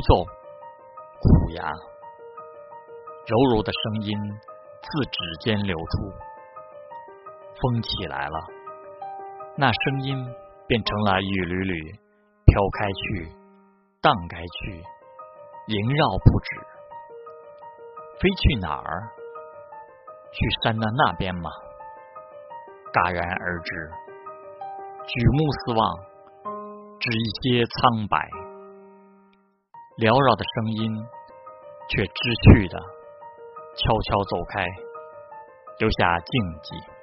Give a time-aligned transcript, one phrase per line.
[0.00, 1.64] 奏，苦牙，
[3.26, 4.16] 柔柔的声音
[4.82, 6.12] 自指尖流出。
[7.60, 8.38] 风起来了，
[9.56, 10.16] 那声音
[10.66, 11.92] 变成了一缕缕
[12.46, 13.28] 飘开去、
[14.00, 14.82] 荡开去、
[15.66, 16.56] 萦绕不止。
[18.18, 19.08] 飞去哪儿？
[20.32, 21.50] 去山的那边吗？
[22.92, 23.90] 戛然而止，
[25.06, 25.80] 举目四望，
[26.98, 28.28] 只一些苍白。
[30.00, 30.96] 缭绕的声音，
[31.90, 32.80] 却知趣的
[33.76, 34.64] 悄悄走开，
[35.78, 36.32] 留下静
[36.64, 36.99] 寂。